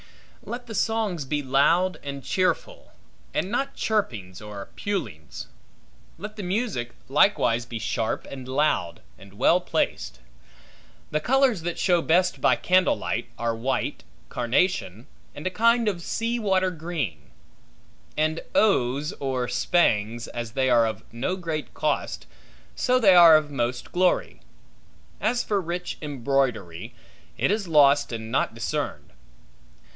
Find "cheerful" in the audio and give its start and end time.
2.23-2.93